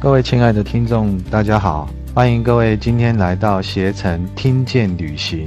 [0.00, 5.46] 各位亲爱的听众，大家好，欢迎各位今天来到携程听见旅行，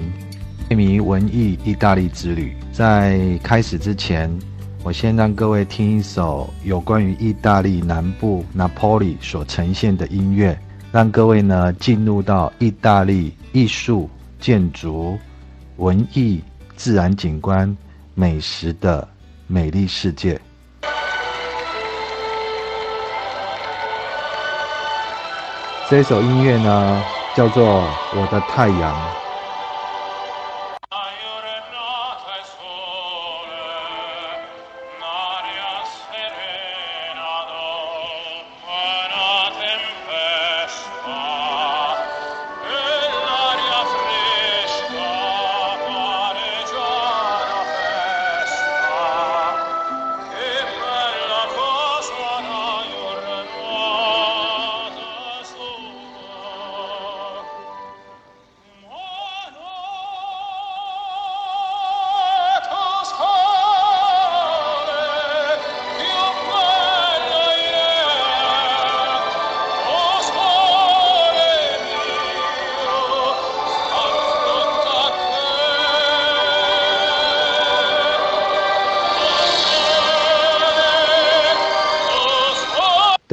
[0.69, 2.55] 一迷文艺意大利之旅。
[2.71, 4.31] 在开始之前，
[4.83, 10.55] 我先让各位听一首有关于意大利南部拿坡里所呈现的音乐，
[10.91, 14.07] 让各位呢进入到意大利艺术、
[14.39, 15.17] 建筑、
[15.77, 16.43] 文艺、
[16.75, 17.75] 自然景观、
[18.13, 19.07] 美食的
[19.47, 20.39] 美丽世界。
[25.85, 28.95] 这首音乐呢，叫做《我的太阳》。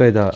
[0.01, 0.35] 对的，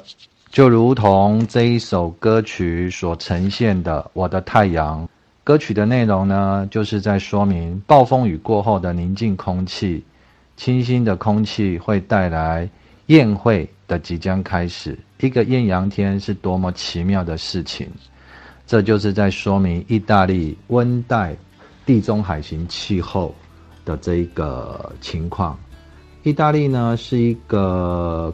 [0.50, 5.02] 就如同这一首歌曲所呈现的《我的太阳》。
[5.42, 10.04] 歌曲的内容呢，就是在说明暴风雨过后的宁静空气，
[10.54, 12.68] 清新的空气会带来
[13.06, 14.98] 宴会的即将开始。
[15.20, 17.88] 一个艳阳天是多么奇妙的事情，
[18.66, 21.34] 这就是在说明意大利温带
[21.86, 23.34] 地中海型气候
[23.82, 25.58] 的这一个情况。
[26.22, 28.30] 意大利呢，是一个。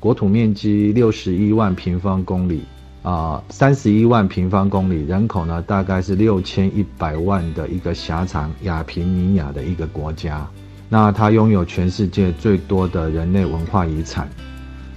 [0.00, 2.62] 国土面积六十一万平方公里，
[3.02, 10.48] 啊，三十一万平方公里，人口呢大概是六千一百万的一个狭长亚平尼亚的一个国家。
[10.88, 14.26] 那它拥有全世界最多的人类文化遗产。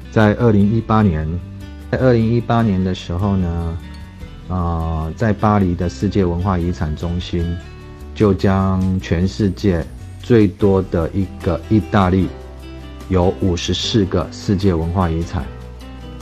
[0.10, 1.28] 在二零一八年，
[1.92, 3.78] 在二零一八年的时候呢，
[4.48, 7.46] 啊，在巴黎的世界文化遗产中心，
[8.16, 9.86] 就将全世界
[10.22, 12.30] 最多的一个意大利。
[13.10, 15.44] 有五十四个世界文化遗产，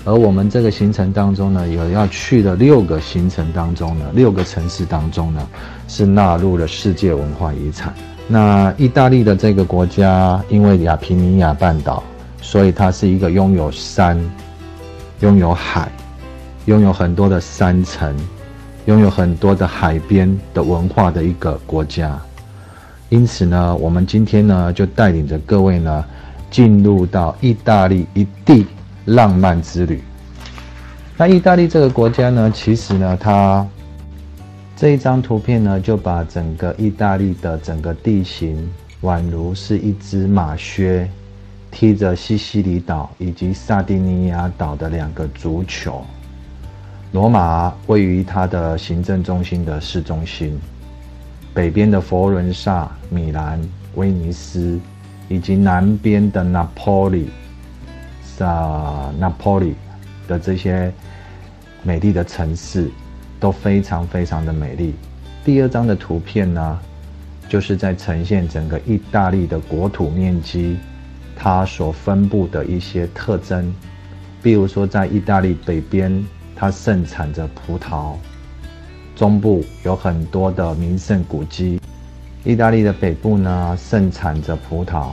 [0.03, 5.47] 而我们这个行程当中呢，有要去的六个行程当中呢，六个城市当中呢，
[5.87, 7.93] 是纳入了世界文化遗产。
[8.27, 12.03] 那意大利的这个国家，因为亚平尼亚半岛，
[12.41, 14.19] 所以它是一个拥有山、
[15.19, 15.91] 拥有海、
[16.65, 18.15] 拥有很多的山城、
[18.85, 22.19] 拥有很多的海边的文化的一个国家。
[23.09, 26.03] 因此呢，我们今天呢，就带领着各位呢。
[26.51, 28.67] 进入到意大利一地
[29.05, 30.03] 浪漫之旅。
[31.17, 33.65] 那意大利这个国家呢，其实呢，它
[34.75, 38.69] 这一张图片呢，就把整个意大利的整个地形，
[39.01, 41.09] 宛如是一只马靴，
[41.71, 46.03] 踢着西西里岛以及萨丁尼亚岛的两个足球。
[47.11, 50.59] 罗马位于它的行政中心的市中心，
[51.53, 53.61] 北边的佛罗伦萨、米兰、
[53.95, 54.79] 威尼斯。
[55.31, 57.29] 以及南边的拿坡里，
[58.39, 59.75] 啊，拿坡里
[60.27, 60.91] 的这些
[61.83, 62.91] 美丽的城市
[63.39, 64.93] 都非常非常的美丽。
[65.45, 66.77] 第二张的图片呢，
[67.47, 70.75] 就是在呈现整个意大利的国土面积，
[71.33, 73.73] 它所分布的一些特征。
[74.43, 76.21] 比如说，在意大利北边，
[76.57, 78.15] 它盛产着葡萄；
[79.15, 81.79] 中部有很多的名胜古迹。
[82.43, 85.09] 意大利的北部呢，盛产着葡萄；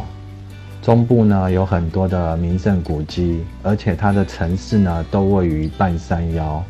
[0.80, 6.64] 中部呢，有很多的名胜古迹，而且它的城市呢，都位于半山腰。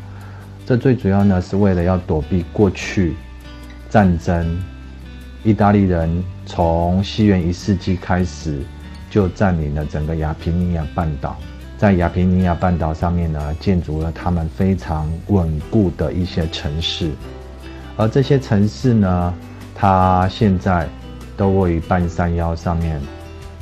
[0.65, 3.15] 这最主要呢，是为了要躲避过去
[3.89, 4.59] 战争。
[5.45, 8.61] 意大利人从西元一世纪开始，
[9.09, 11.37] 就占领了整个亚平尼亚半岛，
[11.77, 17.11] 在亚平尼亚半岛上面呢，建筑了他们非常稳固的一些城市，
[17.95, 19.33] 而这些城市呢，
[19.81, 20.85] 它现在
[21.37, 22.99] 都位于半山腰上面，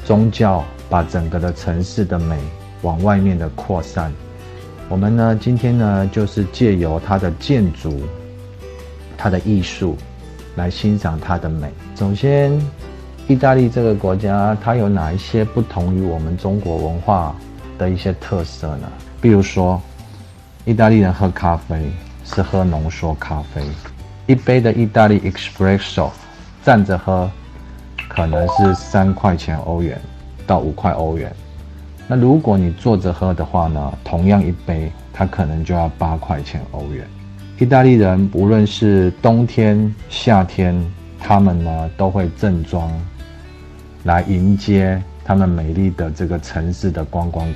[0.03, 2.35] 宗教把整个的城市的美
[2.81, 4.11] 往外面的扩散。
[4.89, 8.01] 我们呢，今天呢，就是借由它的建筑、
[9.15, 9.95] 它的艺术，
[10.55, 11.71] 来欣赏它的美。
[11.95, 12.51] 首先，
[13.27, 17.35] 意大利这个国家，它有哪一些不同于我们中国文化
[17.77, 18.91] 的一些特色呢？
[19.21, 19.79] 比如说，
[20.65, 21.91] 意大利人喝咖啡
[22.25, 23.61] 是喝浓缩咖啡。
[24.27, 26.09] 一杯的意大利 Espresso，
[26.62, 27.31] 站着喝，
[28.09, 30.00] 可能是三块钱欧元
[30.45, 31.33] 到五块欧元。
[32.09, 37.07] 那如果你坐着喝的话呢，同样一杯，它可能就要八块钱欧元。
[37.57, 40.75] 意大利人无论是冬天、夏天，
[41.19, 42.91] 他们呢都会正装
[44.03, 47.47] 来迎接他们美丽的这个城市的观光。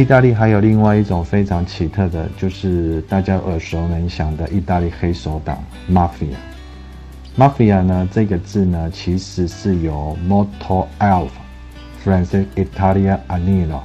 [0.00, 6.32] 意大利还有另外一种非常奇特的，就是大家耳熟能详的意大利黑手党 （mafia）。
[7.36, 11.28] mafia 呢这个字呢，其实是由 Motto Alf
[12.02, 13.80] Francis Italia Anilo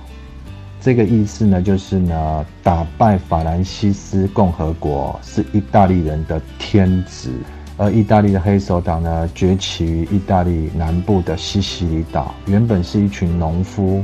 [0.80, 7.30] 这个意思呢，就是呢打败法兰西斯共和国是意大利人的天职。
[7.76, 14.02] 而意大利的黑手党呢，崛起于意大利南部的西西里岛，原本是一群农夫。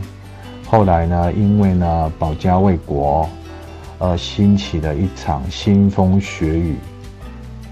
[0.72, 3.28] 后来呢，因为呢保家卫国，
[4.00, 6.78] 而兴起了一场腥风血雨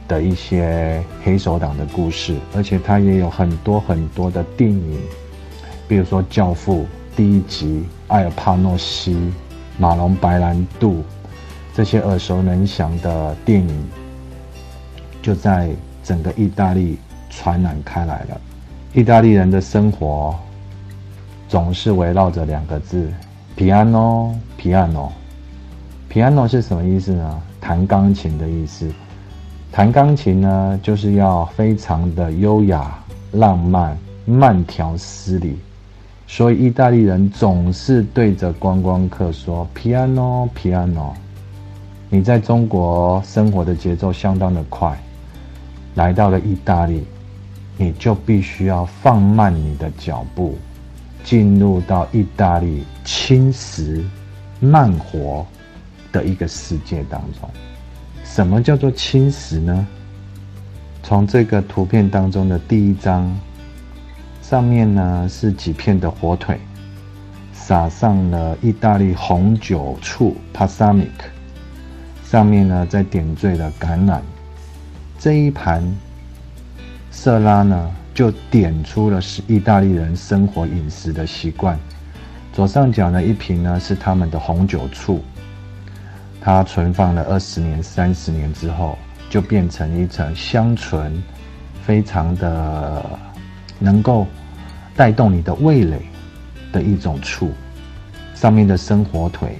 [0.06, 5.00] 的一些黑手党的故事，而且它也有很多很多的电影，
[5.88, 6.82] 比如说《教父》
[7.16, 9.32] 第一集，艾尔帕诺西、
[9.78, 11.02] 马龙白兰度
[11.74, 13.90] 这些耳熟能详的电影，
[15.22, 15.70] 就在
[16.04, 16.98] 整个意大利
[17.30, 18.42] 传染开来了。
[18.94, 20.38] 意大利人的生活。
[21.50, 23.12] 总是围绕着两个字
[23.58, 27.42] ，piano，piano，piano 是什么意思呢？
[27.60, 28.88] 弹钢琴的意思。
[29.72, 33.00] 弹钢琴呢，就是要非常的优雅、
[33.32, 35.58] 浪漫、慢条斯理。
[36.28, 41.14] 所以意大利人总是对着观光客说：“piano，piano。”
[42.12, 44.96] 你在中国生活的节奏相当的快，
[45.96, 47.04] 来到了意大利，
[47.76, 50.56] 你就必须要放慢你的脚步。
[51.24, 54.04] 进入到意大利轻食
[54.60, 55.46] 慢活
[56.12, 57.50] 的一个世界当中，
[58.24, 59.88] 什么叫做轻食呢？
[61.04, 63.32] 从这个图片当中的第一张，
[64.42, 66.60] 上面呢是几片的火腿，
[67.54, 71.08] 撒上了意大利红酒醋 （Pasamic），
[72.24, 74.22] 上面呢再点缀了橄榄。
[75.18, 75.84] 这一盘
[77.12, 77.92] 色拉呢？
[78.20, 81.80] 就点出了是意大利人生活饮食的习惯。
[82.52, 85.24] 左上角呢一瓶呢是他们的红酒醋，
[86.42, 88.98] 它存放了二十年、三十年之后，
[89.30, 91.24] 就变成一层香醇，
[91.82, 93.06] 非常的
[93.80, 94.28] 能够
[94.98, 96.02] 带动你的味蕾
[96.74, 97.54] 的一种醋。
[98.36, 99.60] 上面的生火腿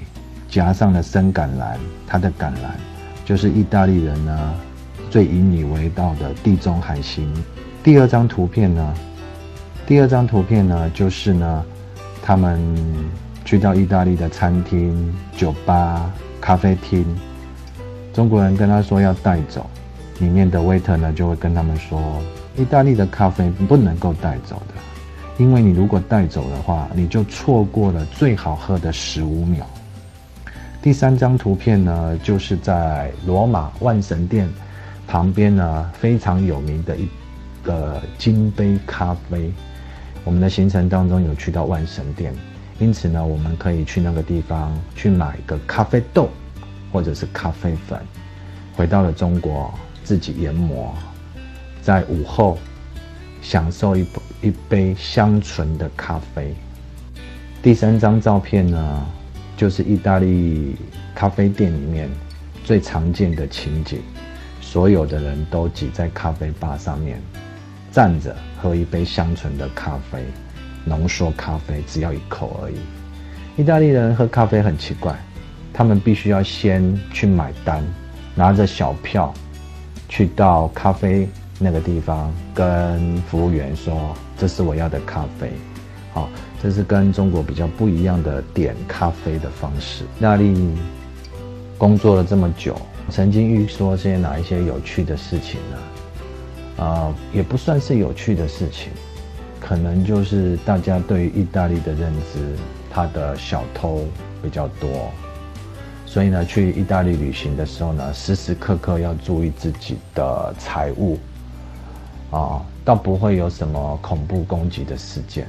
[0.50, 2.76] 夹上了生橄榄，它的橄榄
[3.24, 4.54] 就是意大利人呢
[5.10, 7.34] 最引以为傲的地中海型。
[7.82, 8.94] 第二张图片呢？
[9.88, 11.66] 第二张图片呢，就是呢，
[12.22, 12.60] 他们
[13.46, 16.12] 去到意大利的餐厅、酒吧、
[16.42, 17.06] 咖啡厅，
[18.14, 19.66] 中国人跟他说要带走，
[20.20, 22.22] 里面的 waiter 呢就会跟他们说，
[22.58, 24.74] 意大利的咖啡不能够带走的，
[25.38, 29.66] 因为你如果带走的话，你就错过了最好喝的十五秒。
[30.82, 34.48] 第三张图片呢，就是在罗马万神殿
[35.08, 37.08] 旁边呢，非常有名的一。
[37.70, 39.52] 的金杯咖啡，
[40.24, 42.34] 我们的行程当中有去到万神殿，
[42.80, 46.30] 因此呢，我们可以去那个地方去买个咖啡豆
[46.92, 48.02] 或者是咖啡粉，
[48.76, 49.72] 回到了中国
[50.04, 50.96] 自己研磨，
[51.84, 52.58] 在午后
[53.40, 54.04] 享受一
[54.42, 56.56] 一杯香醇的咖啡。
[57.62, 59.06] 第三张照片呢，
[59.56, 60.76] 就是意大利
[61.14, 62.10] 咖啡店里面
[62.64, 64.00] 最常见的情景，
[64.60, 67.22] 所有的人都挤在咖啡吧上面。
[67.92, 70.24] 站着喝一杯香醇的咖啡，
[70.86, 72.76] 浓缩咖啡只要一口而已。
[73.60, 75.16] 意大利人喝咖啡很奇怪，
[75.74, 77.84] 他们必须要先去买单，
[78.36, 79.34] 拿着小票
[80.08, 81.28] 去到咖啡
[81.58, 85.52] 那个地方，跟服务员说：“这是我要的咖啡。”
[86.14, 86.30] 好，
[86.64, 90.04] 这是跟中国比较不一样的点咖啡的方式。
[90.04, 90.76] 意大利
[91.78, 92.80] 工作了这么久，
[93.10, 95.78] 曾经遇说些哪一些有趣的事情呢？
[97.34, 98.92] 也不算是有趣的事情，
[99.60, 102.56] 可能就是大家对于意大利的认知，
[102.90, 104.06] 他的小偷
[104.42, 105.12] 比较多，
[106.06, 111.20] 所以呢，去意大利旅行的时候呢，时时刻刻要注意自己的财物，
[112.32, 115.48] 啊，倒不会有什么恐怖攻击的事件，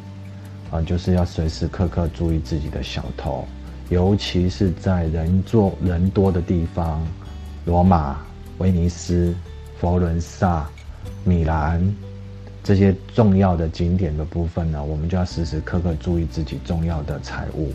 [0.70, 3.46] 啊，就是要时时刻刻注意自己的小偷，
[3.88, 7.00] 尤其是在人多人多的地方，
[7.66, 8.18] 罗马、
[8.58, 9.32] 威尼斯、
[9.78, 10.68] 佛伦萨。
[11.24, 11.80] 米兰
[12.62, 17.72] 这些重要的景点的部分呢，我们就要时时刻刻注意自己重要的财物，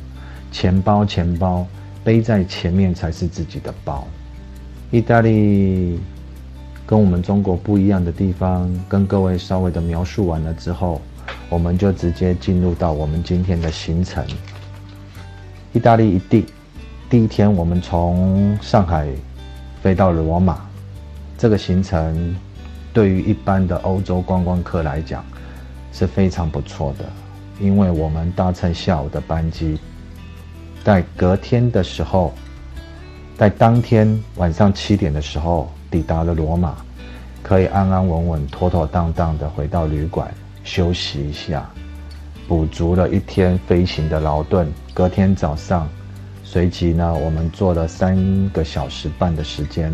[0.52, 1.66] 钱包钱包
[2.04, 4.08] 背在前面才是自己的包。
[4.92, 6.00] 意大利
[6.86, 11.02] 跟我们中国不一样的地方，跟各位稍微的描述完了之后，
[11.50, 14.24] 我们就直接进入到我们今天的行程。
[15.74, 16.46] 意大利一地，
[17.10, 19.10] 第一天我们从上海
[19.82, 20.64] 飞到罗马，
[21.38, 22.36] 这个行程
[22.96, 25.22] 对于一般的欧洲观光客来讲
[25.92, 27.04] 是非常不错的，
[27.60, 29.78] 因为我们搭乘下午的班机，
[30.82, 32.34] 在隔天的时候，
[33.38, 36.78] 在当天晚上七点的时候抵达了罗马，
[37.44, 40.34] 可以安安稳稳、妥妥当当的回到旅馆
[40.64, 41.70] 休息一下。
[42.48, 45.90] 补足了一天飞行的劳顿，隔天早上，
[46.46, 49.92] 随即呢，我们坐了三个小时半的时间，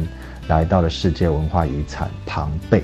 [0.48, 2.84] 来到了世界文化遗产庞贝。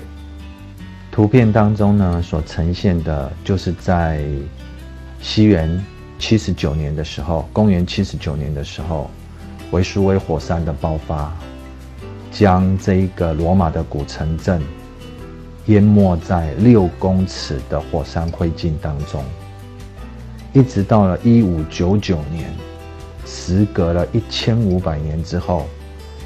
[1.10, 4.24] 图片当中呢，所呈现的就是在
[5.20, 5.84] 西元
[6.18, 9.10] 七十九年的时候，公元七十九年的时候，
[9.72, 11.32] 维苏威火山的爆发，
[12.30, 14.62] 将这一个罗马的古城镇
[15.66, 19.22] 淹没在六公尺的火山灰烬当中。
[20.52, 22.50] 一直到了一五九九年，
[23.26, 25.66] 时隔了一千五百年之后，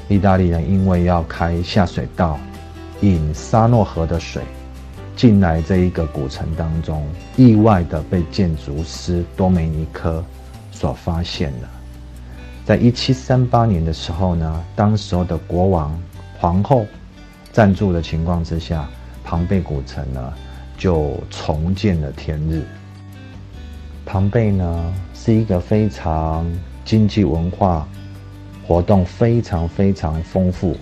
[0.09, 2.37] 意大利人因为要开下水道，
[3.01, 4.43] 引沙诺河的水
[5.15, 7.07] 进来这一个古城当中，
[7.37, 10.23] 意外的被建筑师多梅尼科
[10.71, 11.69] 所发现了。
[12.65, 15.97] 在一七三八年的时候呢，当时候的国王、
[16.39, 16.85] 皇后
[17.51, 18.87] 赞助的情况之下，
[19.23, 20.33] 庞贝古城呢
[20.77, 22.63] 就重见了天日。
[24.05, 26.45] 庞贝呢是一个非常
[26.83, 27.87] 经济文化
[28.65, 30.75] 活动非常非常丰富。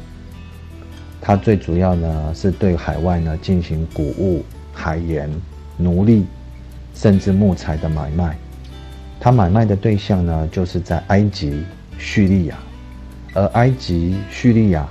[1.20, 5.30] 它最主要呢是对海外呢进行谷物、海盐、
[5.78, 6.26] 奴隶，
[6.96, 8.36] 甚至木材的买卖。
[9.20, 11.64] 它买卖的对象呢就是在埃及、
[12.00, 12.58] 叙利亚，
[13.34, 14.88] 而埃及、叙利亚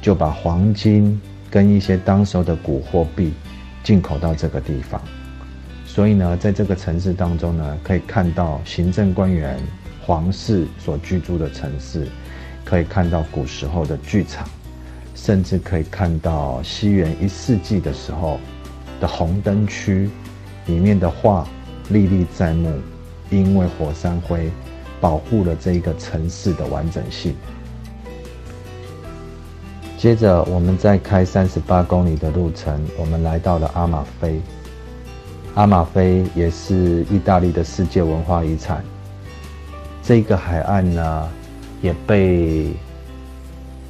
[0.00, 3.32] 就把黄金跟一些当时的古货币
[3.82, 5.00] 进口到这个地方。
[5.84, 9.56] 所以呢，在这个城市当中呢，可以看到行政官员、
[10.04, 12.06] 皇室所居住的城市，
[12.64, 14.48] 可以看到古时候的剧场，
[15.14, 18.38] 甚至可以看到西元一世纪的时候
[19.00, 20.10] 的红灯区
[20.66, 21.46] 里面的画
[21.88, 22.72] 历历在目。
[23.30, 24.50] 因为火山灰
[25.00, 27.34] 保护了这一个城市的完整性。
[29.96, 34.40] 接着，我们再开三十八公里的路程，我们来到了阿马菲。
[35.54, 38.84] 阿马菲也是意大利的世界文化遗产。
[40.06, 41.28] 这个海岸呢，
[41.80, 42.70] 也被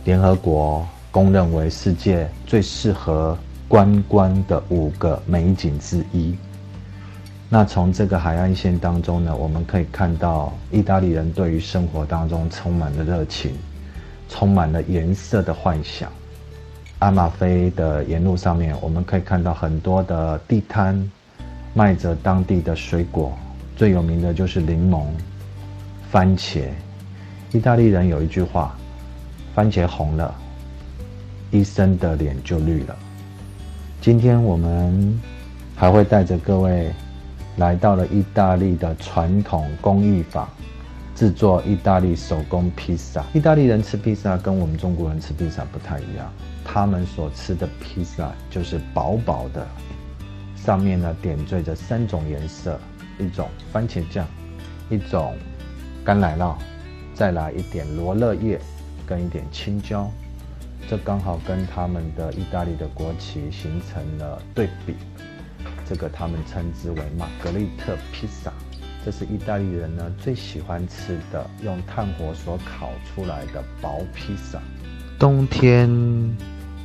[0.04, 6.36] 联合国公认为世界最适合观光的五个美景之一。
[7.48, 13.52] 那从这个海岸线当中呢，我们可以看到意大利人对于生活当中充满了热情，
[14.28, 16.08] 充满了颜色的幻想。
[17.00, 21.10] 阿马菲的沿路上面，我们可以看到很多的地摊。
[21.76, 23.36] 卖着当地的水果，
[23.74, 25.02] 最有名的就是柠檬、
[26.14, 26.68] 番茄。
[27.50, 28.78] 意大利人有一句话
[29.52, 30.32] ：“番茄红了，
[31.50, 32.96] 医生的脸就绿了。”
[34.00, 35.20] 今天我们
[35.74, 36.92] 还会带着各位
[37.56, 40.48] 来到了意大利的传统工艺坊，
[41.16, 43.24] 制作意大利手工披萨。
[43.32, 46.32] 意大利人吃披萨跟我们中国人吃披萨不太一样，
[46.64, 49.66] 他们所吃的披萨就是薄薄的。
[50.54, 52.78] 上面呢点缀着三种颜色，
[53.18, 54.24] 一种番茄酱，
[54.88, 55.36] 一种
[56.04, 56.54] 干奶酪，
[57.14, 58.60] 再来一点罗勒叶
[59.06, 60.10] 跟一点青椒，
[60.86, 64.94] 这刚好跟他们的意大利的国旗形成了对比。
[65.86, 68.52] 这个他们称之为玛格丽特披萨，
[69.02, 74.60] 这是意大利人呢最喜欢吃的用炭火所烤出来的薄披萨。
[75.18, 75.88] 冬天，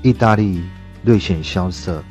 [0.02, 0.64] 意大利
[1.04, 2.02] 略显萧瑟。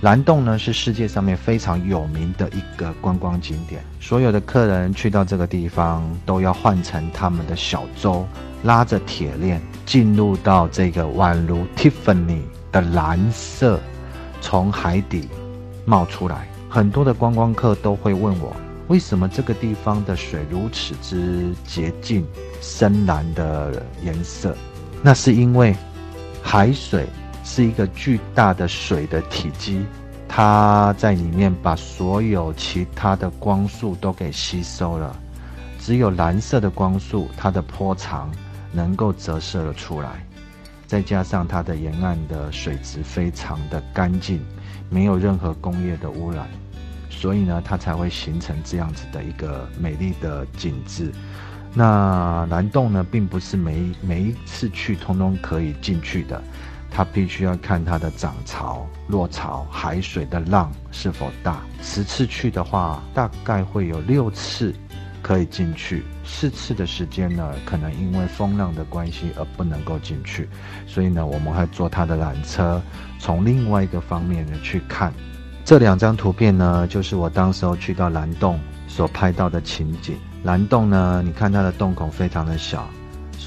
[0.00, 8.24] 蓝洞呢是世界上面非常有名的一个观光景点，所有的客人去到这个地方都要换成他们的小舟，
[8.62, 13.80] 拉着铁链进入到这个宛如 Tiffany 的蓝色
[14.40, 15.28] 从海底
[15.84, 16.48] 冒出来。
[16.68, 18.54] 很多的观光客都会问我，
[18.86, 22.24] 为什么这个地方的水如此之洁净、
[22.60, 24.54] 深蓝的颜色？
[25.02, 25.74] 那是因为
[26.40, 27.06] 海水。
[27.50, 29.82] 是一个巨大的水的体积，
[30.28, 35.16] 它在里面把所有其他的光束都给吸收了，
[35.80, 38.30] 只有蓝色的光束，它的波长
[38.70, 40.22] 能够折射了出来。
[40.86, 44.42] 再加上它的沿岸的水质非常的干净，
[44.90, 46.46] 没有任何工业的污染，
[47.08, 51.10] 所以呢，它才会形成这样子的一个美丽的景致。
[51.72, 56.42] 那蓝洞呢，并不是每每一次去通通可以进去的。
[56.90, 61.62] 它必须要看它的涨潮、落潮、海水的浪是否大。
[61.80, 64.74] 十次去的话，大概会有六次
[65.22, 70.48] 可以进去，四次的时间呢，可能因为风浪的关系而不能够进去，
[70.86, 72.80] 所以呢，我们会坐它的缆车，
[73.18, 75.12] 从另外一个方面呢去看。
[75.64, 80.16] 这两张图片呢，就是我当时候去到蓝洞所拍到的情景。
[80.44, 82.88] 蓝洞呢，你看它的洞口非常的小，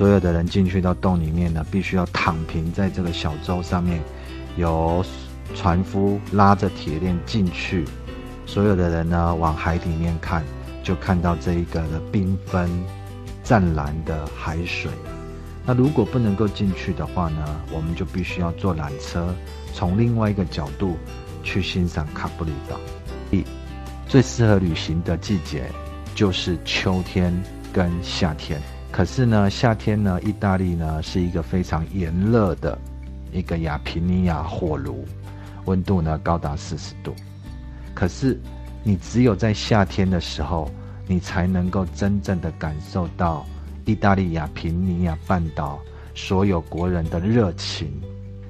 [0.01, 4.01] 所有的人进去到洞里面呢，必须要躺平在这个小舟上面，
[4.57, 5.05] 由
[5.53, 7.85] 船夫拉着铁链进去，
[8.47, 10.43] 所有的人呢往海里面看。
[10.81, 12.67] 就看到这一个的缤纷、
[13.43, 14.89] 湛蓝的海水。
[15.67, 19.31] 那如果不能够进去的话呢，我们就必须要坐缆车，
[19.71, 20.97] 从另外一个角度
[21.43, 22.79] 去欣赏卡布里岛。
[23.29, 23.45] 一
[24.07, 25.65] 最适合旅行的季节
[26.15, 27.31] 就是秋天
[27.71, 28.59] 跟夏天。
[28.91, 32.77] 可是呢，夏天呢，意大利呢是一个非常炎热的
[33.31, 35.05] 一个亚平尼亚火炉，
[35.65, 37.15] 温度呢高达四十度。
[37.95, 38.37] 可是
[38.83, 40.69] 你只有在夏天的时候，
[41.07, 43.45] 你才能够真正的感受到
[43.85, 45.79] 意大利亚平尼亚半岛
[46.13, 47.89] 所有国人的热情。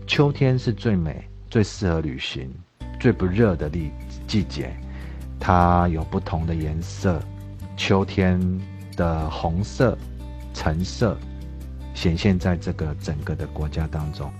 [0.07, 2.51] 秋天是最美、最适合旅行、
[2.99, 3.91] 最不热的季
[4.27, 4.75] 季节，
[5.39, 7.21] 它有不同的颜色。
[7.77, 8.39] 秋天
[8.97, 9.97] 的红色、
[10.53, 11.17] 橙色
[11.93, 14.31] 显现在这个整个的国家当中。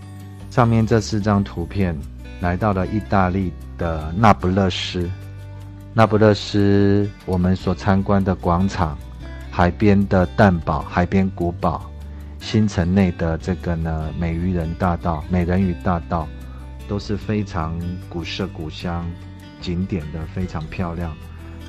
[0.50, 1.98] 上面这四张图片，
[2.42, 5.10] 来到了意大利的那不勒斯。
[5.94, 8.98] 那不勒斯，我们所参观的广场、
[9.50, 11.90] 海边的蛋堡、海边古堡、
[12.40, 16.28] 新城内的这个呢美鱼人大道、美人鱼大道，
[16.88, 17.78] 都是非常
[18.08, 19.06] 古色古香
[19.60, 21.14] 景点的，非常漂亮，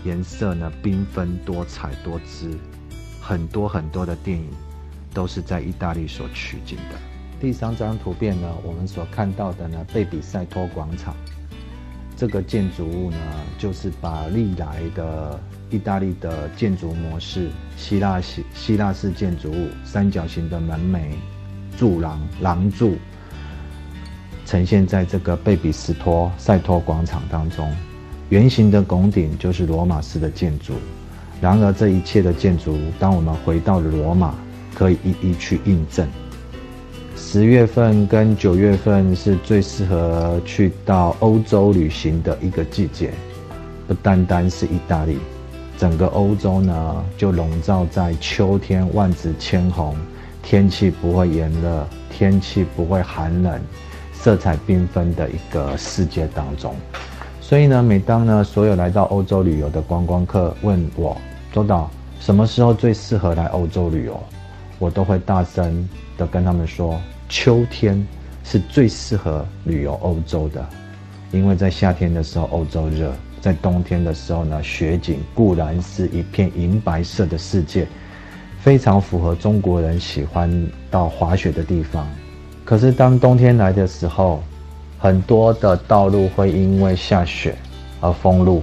[0.05, 2.57] 颜色呢缤纷多彩多姿，
[3.23, 4.49] 很多很多的电影
[5.15, 6.99] 都是在意大利所取景的。
[7.41, 11.15] 第三张图片呢，我们所看到的呢贝比塞托广场。
[12.17, 13.17] 这个建筑物呢，
[13.59, 21.01] 就是把历来的意大利的建筑模式，希腊希希腊式建筑物，三角形的门楣、
[21.77, 22.97] 柱廊、廊柱，
[24.47, 27.73] 呈现在这个贝比斯托塞托广场当中。
[28.29, 30.75] 圆形的拱顶就是罗马式的建筑。
[31.43, 34.33] 然而，这一切的建筑，当我们回到罗马，
[34.77, 36.09] 可以一一去印证。
[37.17, 43.11] 十月份跟九月份是最适合去到欧洲旅行的一个季节，
[43.89, 45.19] 不单单是意大利，
[45.77, 49.97] 整个欧洲呢就笼罩在秋天万紫千红，
[50.45, 53.61] 天气不会炎热，天气不会寒冷，
[54.13, 56.73] 色彩缤纷的一个世界当中。
[57.41, 61.17] 所以呢，每当呢所有来到欧洲旅游的观光客问我
[61.53, 64.19] 周导什么时候最适合来欧洲旅游，
[64.79, 66.99] 我都会大声的跟他们说。
[67.29, 68.07] 秋天
[68.45, 70.67] 是最适合旅游欧洲的，
[71.31, 77.87] 因为在夏天的时候欧洲热，在冬天的时候呢，雪景固然是一片银白色的世界，
[78.61, 80.51] 非常符合中国人喜欢
[80.91, 82.07] 到滑雪的地方。
[82.65, 84.43] 可是当冬天来的时候，
[84.99, 87.57] 很多的道路会因为下雪
[88.01, 88.63] 而封路，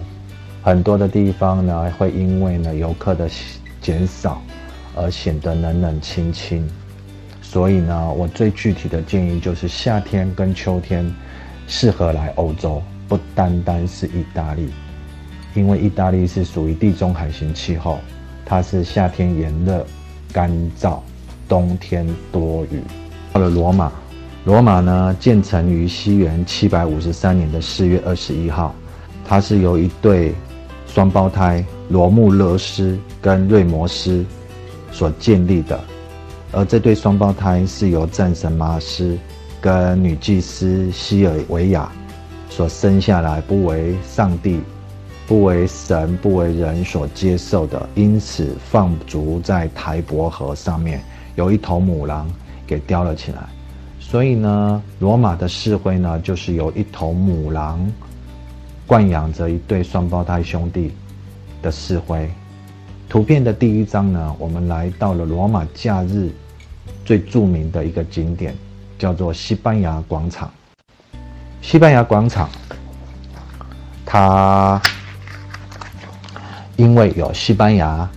[0.62, 3.30] 很多的地方呢会因为呢游客的
[3.82, 4.42] 减少
[4.96, 6.70] 而显得冷冷清清。
[7.42, 11.12] 所以呢，我最具体的建议就是夏天跟秋天
[11.68, 14.70] 适合来欧洲，不单单是意大利，
[15.56, 17.98] 因为意大利是属于地中海型气候，
[18.46, 19.84] 它是夏天炎热、
[20.32, 21.00] 干燥，
[21.48, 22.84] 冬天多雨。
[23.34, 23.92] 到了罗马，
[24.46, 28.76] 罗马呢建成于西元七百五十三年的四月二十一号，
[29.26, 30.36] 它是由一对
[30.92, 34.26] 双胞胎罗慕勒斯跟瑞摩斯
[34.92, 35.80] 所建立的。
[36.52, 39.18] 而这对双胞胎是由战神马斯
[39.62, 41.92] 跟女祭司西尔维亚
[42.50, 44.60] 所生下来，不为上帝、
[45.28, 51.04] 不为神、不为人所接受的，因此放逐在台伯河上面，
[51.36, 52.28] 有一头母狼
[52.66, 53.48] 给叼了起来。
[54.00, 57.80] 所以呢，罗马的市徽呢，就是由一头母狼
[58.90, 60.92] 惯养着一对双胞胎兄弟
[61.62, 62.28] 的市徽。
[63.08, 66.32] 图片的第一张呢，我们来到了罗马假日
[67.06, 68.56] 最著名的一个景点，
[68.98, 70.52] 叫做西班牙广场。
[71.62, 72.50] 西班牙广场，
[74.08, 74.82] 它
[76.76, 78.10] 因为有西班牙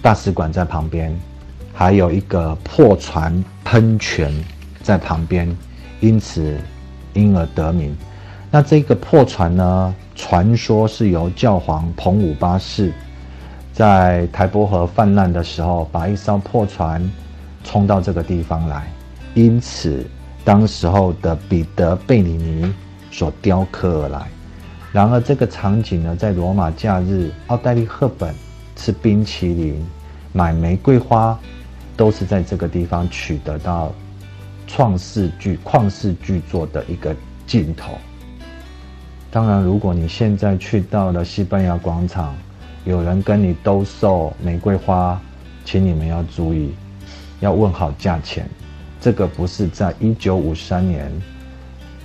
[0.00, 1.14] 大使馆在旁边，
[1.74, 4.32] 还有一个破船喷泉
[4.82, 5.54] 在旁边，
[6.00, 6.58] 因此
[7.12, 7.94] 因而得名。
[8.56, 12.90] 那这个破船呢，传说是由教皇彭五八世。
[13.70, 17.06] 在台伯河泛滥的时候，把一艘破船
[17.62, 18.90] 冲到这个地方来，
[19.34, 20.06] 因此
[20.42, 22.72] 当时候的彼得贝里尼
[23.10, 24.26] 所雕刻而来。
[24.90, 28.34] 然而，这个场景呢，在罗马假日，奥黛丽赫本
[28.74, 29.86] 吃冰淇淋、
[30.32, 31.38] 买玫瑰花，
[31.94, 33.92] 都是在这个地方取得到
[34.66, 37.14] 创世巨旷世巨作的一个
[37.46, 37.92] 镜头。
[39.36, 42.34] 当然，如果你现在去到了西班牙广场，
[42.86, 45.20] 有人跟你兜售玫瑰花，
[45.62, 46.74] 请你们要注意，
[47.40, 48.48] 要问好价钱。
[48.98, 51.12] 这个不是在一九五三年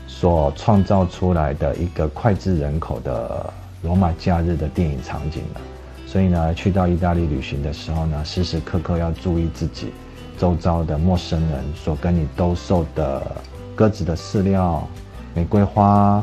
[0.07, 5.61] 所创造出来的一个脍炙人口的罗马假日的电影场景了。
[6.05, 9.93] 所以呢，去到意大利旅行的时候呢，时时刻刻要注意自己
[10.37, 13.25] 周遭的陌生人所跟你兜售的
[13.73, 14.85] 鸽子的饲料、
[15.33, 16.21] 玫瑰花，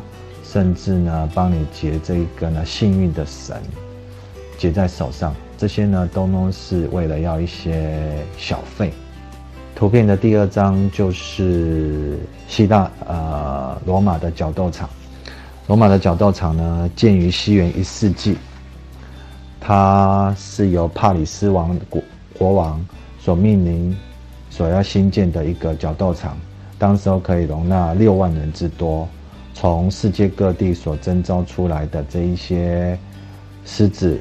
[0.50, 3.54] 甚至呢，帮你结这一个呢幸运的绳。
[4.56, 8.90] 结在手上，这些呢都都是为了要一些小费。
[9.74, 14.88] 图片的第二张就是希腊呃罗马的角斗场。
[15.66, 18.38] 罗马的角斗场呢建于西元一世纪，
[19.60, 22.02] 它是由帕里斯王国
[22.36, 22.82] 国王
[23.20, 23.94] 所命名，
[24.48, 26.36] 所要新建的一个角斗场。
[26.78, 29.06] 当时候可以容纳六万人之多，
[29.60, 32.96] 从世界各地所征召出来的这一些
[33.64, 34.16] 狮子。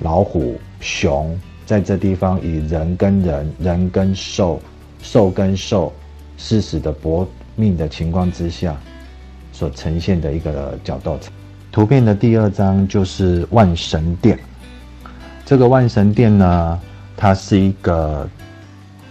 [0.00, 4.60] 老虎、熊在这地方以人跟人、人跟兽、
[5.00, 5.92] 兽跟兽
[6.36, 8.76] 誓死的搏命的情况之下，
[9.52, 11.32] 所呈现的一个角斗场。
[11.70, 14.36] 图片的第二张就是万神殿。
[15.44, 16.80] 这个万神殿呢，
[17.16, 18.28] 它是一个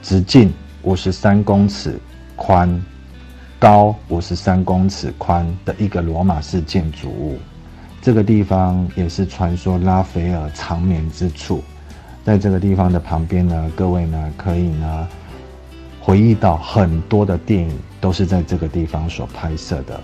[0.04, 1.98] 直径五十三公尺、
[2.36, 2.80] 宽
[3.66, 7.40] 高五十三公尺宽的一个罗马式建筑物。
[8.00, 11.64] 这个地方也是传说拉斐尔长眠之处，
[12.24, 15.08] 在这个地方的旁边呢，各位呢可以呢
[16.00, 20.00] 回忆到很多的电影都是在这个地方所拍摄的，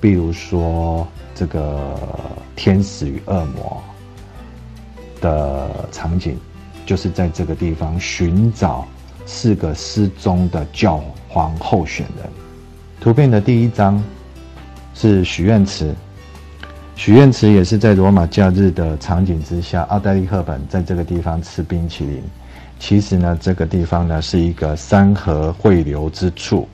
[0.00, 1.94] 比如说这个
[2.56, 3.82] 天使与恶魔
[5.20, 6.38] 的场景，
[6.86, 8.86] 就是在这个地方寻找
[9.26, 10.98] 四个失踪的教
[11.28, 12.41] 皇候选人。
[13.02, 14.00] 图片的第一张
[14.94, 15.92] 是许愿池。
[16.94, 22.22] 许愿池也是在罗马假日的场景之下，奥黛丽·赫本在这个地方吃冰淇淋。
[22.78, 26.68] 其实呢，这个地方呢是一个山河汇流之处，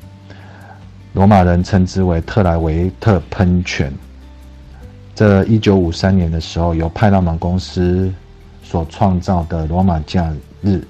[1.15, 3.91] 罗马人称之为特莱维特喷泉。
[5.15, 8.13] 这一九五三年的时候，由派拉蒙公司
[8.63, 10.83] 所创造的罗马假日，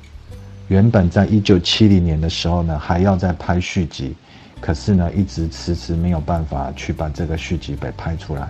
[0.66, 4.16] 原本在一九七零年的时候呢，还要再拍续集，
[4.60, 8.48] 可是呢，一直迟迟没有办法去把这个续集给拍出来。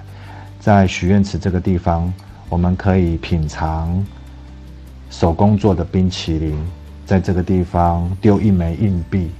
[0.59, 2.13] 在许愿池这个地方，
[2.49, 4.05] 我们可以品尝
[5.11, 6.59] 手工做的冰淇淋。
[7.07, 9.31] 在这个地方丢一枚硬币，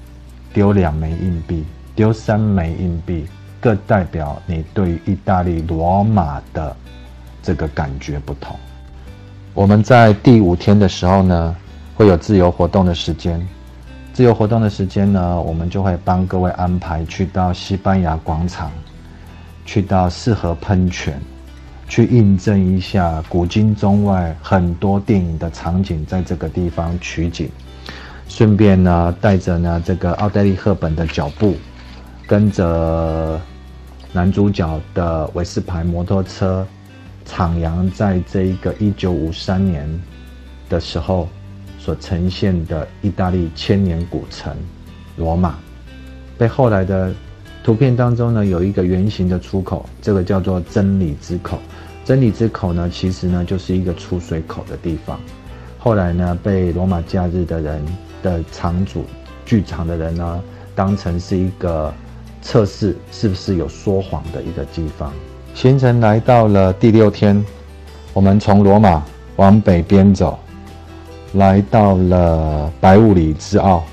[0.55, 3.27] 丢两枚硬币，丢三枚硬币，
[3.61, 6.75] 各代表你对意大利罗马的
[7.43, 8.57] 这个感觉不同。
[9.53, 11.57] 我们在第五天的时候呢，
[11.95, 13.47] 会有自由活动的时间。
[14.19, 18.69] 自由活动的时间呢，我们就会帮各位安排去到西班牙广场。
[19.65, 21.23] 去到适合喷泉，
[21.89, 27.49] 去印证一下古今中外很多电影的场景，在这个地方取景，
[28.29, 31.55] 顺便呢带着呢这个奥黛丽·赫本的脚步，
[32.27, 33.41] 跟着
[34.13, 36.67] 男主角的韦斯牌摩托车，
[37.25, 39.89] 徜徉在这一个一九五三年
[40.69, 41.29] 的时候
[41.89, 44.55] 所呈现的意大利千年古城
[45.17, 45.55] 罗马，
[46.37, 47.11] 被后来的。
[47.65, 51.59] 图片当中呢，有一个圆形的出口，这个叫做真理之口。
[52.05, 55.19] 真理之口呢，其实呢就是一个出水口的地方。
[55.79, 57.83] 后来呢，被罗马假日的人
[58.23, 59.05] 的场主、
[59.47, 60.43] 剧场的人呢，
[60.75, 61.93] 当成是一个
[62.43, 65.11] 测试是不是有说谎的一个地方。
[65.55, 67.43] 行程来到了第六天，
[68.13, 69.03] 我们从罗马
[69.37, 70.39] 往北边走，
[71.35, 73.85] 来到了白物里之奥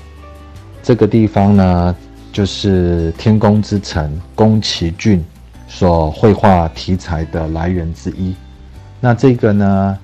[0.82, 1.96] 这个地方呢。
[2.32, 5.24] 就是天宫之城宫崎骏
[5.66, 8.34] 所绘画题材的来源之一。
[9.00, 9.98] 那这个呢，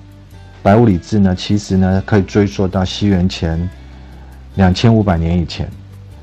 [0.63, 3.69] 白物理志呢，其实呢可以追溯到西元前
[4.55, 5.69] 两千五百年以前，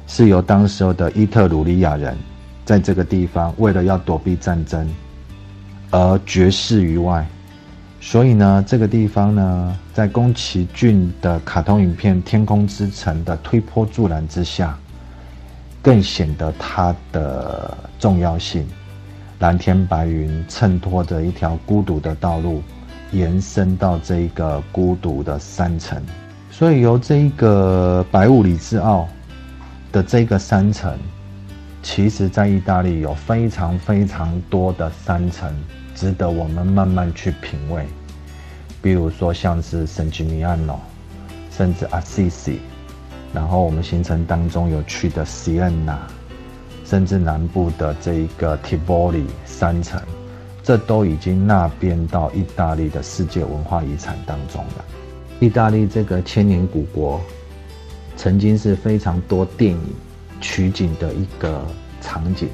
[0.09, 2.18] 是由当时候的伊特鲁里亚人
[2.64, 4.85] 在这个地方为了要躲避战争
[5.92, 7.25] 而绝世于外。
[8.00, 14.76] 所以呢，这个地方呢，在宫崎骏的卡通影片《天空之城》的推波助澜之下。
[15.82, 18.66] 更显得它的重要性。
[19.38, 22.62] 蓝天白云衬托着一条孤独的道路，
[23.12, 25.98] 延伸到这一个孤独的山城。
[26.50, 29.08] 所以由这一个白雾里之奥
[29.90, 30.94] 的这个山城，
[31.82, 35.50] 其实在意大利有非常非常多的山城，
[36.00, 37.86] 值得我们慢慢去品味。
[38.80, 40.80] 比如说像是圣吉米安诺，
[41.50, 42.58] 甚至阿西西，
[43.34, 46.00] 然后我们行程当中有去的西恩纳，
[46.86, 50.00] 甚至南部的这一个 Tivoli 山城，
[50.62, 54.84] 这都已经纳编到意大利的世界文化遗产当中了。
[55.38, 57.20] 意大利这个千年古国，
[58.16, 59.80] 曾经是非常多电影
[60.40, 61.62] 取景的一个
[62.00, 62.48] 场景。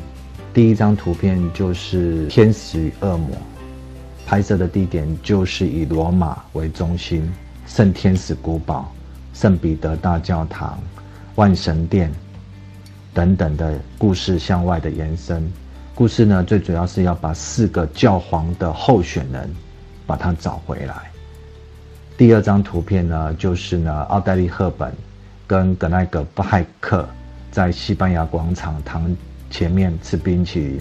[0.57, 3.37] 第一张图片就是《天使与恶魔》。
[4.27, 7.31] 拍摄的地点就是以罗马为中心，
[7.67, 8.91] 圣天使古堡、
[9.35, 10.79] 圣彼得大教堂、
[11.35, 12.11] 万神殿
[13.13, 15.47] 等等的故事向外的延伸。
[15.95, 19.55] 故事呢，最主要是要把四个教皇的候选人
[20.07, 20.95] 把他找回来。
[22.17, 24.91] 第二张图片呢，就是呢，奥黛丽·赫本
[25.47, 27.07] 跟格奈格·布海克
[27.51, 29.15] 在西班牙广场堂
[29.51, 30.81] 前面吃冰淇淋。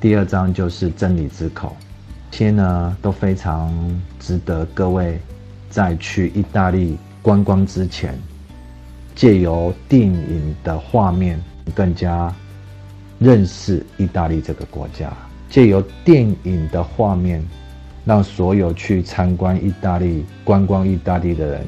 [0.00, 1.74] 第二张就是真理之口。
[2.30, 3.72] 这些呢都非常
[4.20, 5.18] 值得各位
[5.70, 8.14] 在去意大利观光之前，
[9.14, 11.40] 借由电影的画面
[11.74, 12.34] 更加
[13.18, 15.08] 认识意大利这个国家；
[15.48, 17.42] 借由电影的画面，
[18.04, 21.62] 让所有去参观意大利、观光意大利的人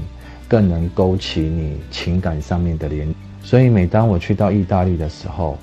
[0.46, 3.12] 更能勾起你情感上面的连。
[3.42, 5.56] 所以，每当我去到意大利的时候，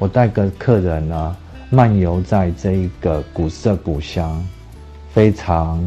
[0.00, 1.36] 我带个客人呢。
[1.72, 4.44] 漫游在这一个古色古香、
[5.12, 5.80] 非常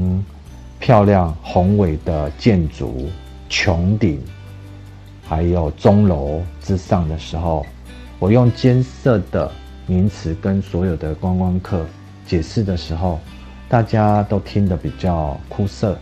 [0.79, 3.09] 漂亮宏伟的建筑
[3.49, 4.17] 穹顶，
[5.27, 7.65] 还有钟楼之上的时候，
[8.17, 9.51] 我用艰涩的
[9.85, 11.85] 名词跟所有的观光客
[12.25, 13.19] 解释的时候，
[13.67, 15.99] 大家都听得比较枯涩。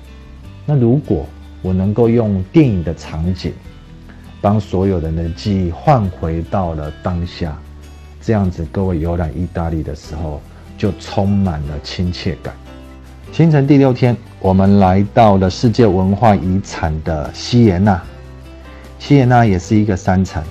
[0.63, 1.25] 那如果
[1.63, 3.51] 我能够用电影的场景，
[4.39, 7.57] 帮所有人的记忆换回到了当下。
[8.21, 10.39] 这样子，各位游览意大利的时候，
[10.77, 12.53] 就充满了亲切感。
[13.31, 18.01] 行程第六天，我们来到了世界文化遗产的西耶纳。
[18.99, 20.43] 西耶纳也是一个山城，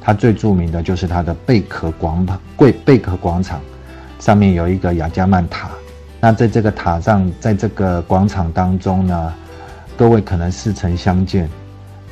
[0.00, 2.38] 它最著名的就是它的贝壳广场。
[2.56, 3.60] 贵贝壳广场
[4.18, 5.70] 上面有一个雅加曼塔。
[6.20, 9.32] 那在这个塔上，在这个广场当中呢，
[9.96, 11.48] 各位可能似曾相见，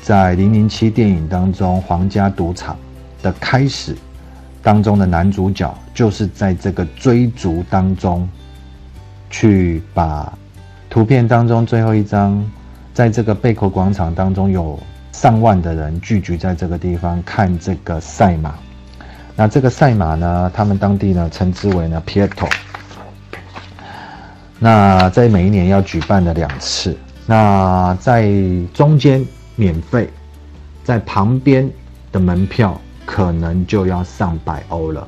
[0.00, 2.76] 在《零零七》电影当中，皇家赌场
[3.22, 3.96] 的开始。
[4.62, 8.28] 当中的男主角就是在这个追逐当中，
[9.28, 10.32] 去把
[10.88, 12.44] 图片当中最后一张，
[12.94, 14.78] 在这个贝壳广场当中有
[15.10, 18.54] 上万的人聚集在这个地方看这个赛马。
[19.34, 22.48] 那这个赛马呢，他们当地呢称之为呢 Pieto。
[24.58, 26.96] 那在每一年要举办的两次，
[27.26, 28.30] 那在
[28.72, 30.08] 中间免费，
[30.84, 31.68] 在旁边
[32.12, 32.80] 的门票。
[33.12, 35.06] 可能就要上百欧了。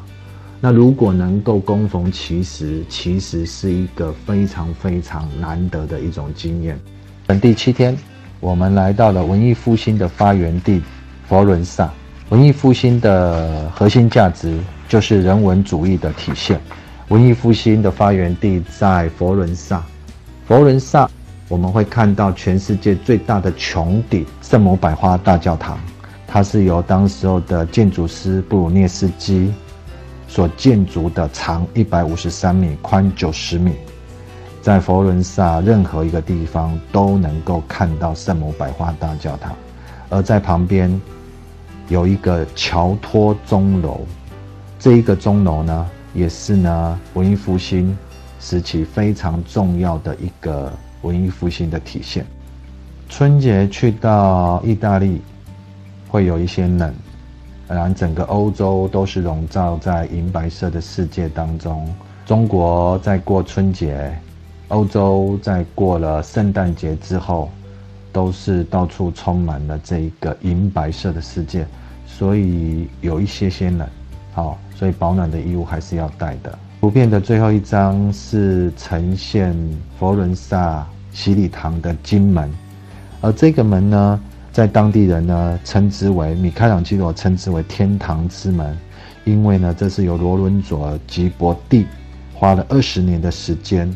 [0.60, 6.78] 那如果能够供逢其时，其实是一个非常非常难得的一种经验。
[7.26, 7.96] 等第七天，
[8.40, 10.82] 我们来到了文艺复兴的发源地
[11.26, 11.90] 佛伦萨。
[12.28, 16.60] 文艺复兴的核心价值就是人文主义的体现。
[17.08, 19.82] 文艺复兴的发源地在佛伦萨。
[20.46, 21.08] 佛伦萨，
[21.48, 25.78] 我们会看到全世界最大的穹顶圣母百花大教堂。
[26.34, 29.54] 它是由当时候的建筑师布鲁涅斯基
[30.26, 33.70] 所建筑的，长一百五十三米，宽九十米，
[34.60, 39.54] 在佛罗伦萨任何一个地方都能够看到圣母百花大教堂，
[40.10, 41.00] 而在旁边
[41.86, 44.00] 有一个乔托钟楼，
[44.80, 47.96] 这一个钟楼呢，也是呢文艺复兴
[48.40, 52.26] 时期非常重要的一个文艺复兴的体现。
[53.08, 55.22] 春节去到意大利。
[56.14, 56.94] 会有一些冷，
[57.66, 61.92] 然整个欧洲都是笼罩在银白色的世界当中。
[62.24, 64.16] 中国在过春节，
[64.68, 67.50] 欧洲在过了圣诞节之后，
[68.12, 71.66] 都是到处充满了这一个银白色的世界，
[72.06, 73.84] 所以有一些些冷。
[74.34, 76.56] 好，所以保暖的衣物还是要带的。
[76.80, 79.52] 图片的最后一张是呈现
[79.98, 82.48] 佛伦萨洗礼堂的金门，
[83.20, 84.20] 而这个门呢？
[84.54, 88.78] 在当地人呢，称之为米开朗基罗称之为天堂之门，
[89.24, 91.84] 因为呢，这是由罗伦佐吉伯蒂
[92.32, 93.92] 花了二十年的时间，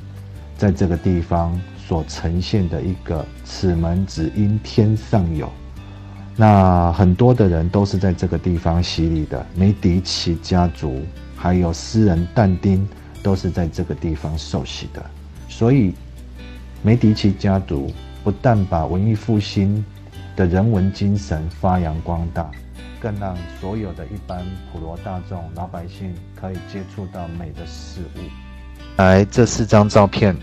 [0.56, 5.48] 在这个地方所呈现的一个此门只因天上有。
[6.34, 11.02] 那很多的人都是在这个地方洗礼的，梅迪奇家族
[11.36, 12.84] 还有诗人但丁
[13.22, 15.00] 都是在这个地方受洗的，
[15.48, 15.94] 所以
[16.82, 17.92] 梅迪奇家族
[18.24, 19.84] 不但把文艺复兴。
[20.38, 22.48] 的人文精神发扬光大，
[23.00, 28.20] 更让所有的一般普罗大众、老百姓可以接触到美的事物。
[28.98, 30.36] 来，这四张照片